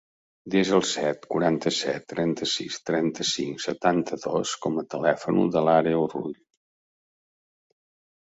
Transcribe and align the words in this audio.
Desa 0.53 0.71
el 0.75 0.83
set, 0.91 1.25
quaranta-set, 1.33 2.07
trenta-sis, 2.13 2.77
trenta-cinc, 2.89 3.61
setanta-dos 3.65 4.55
com 4.63 4.79
a 4.83 4.85
telèfon 4.95 5.43
de 5.57 5.63
l'Àreu 5.69 6.07
Rull. 6.15 6.33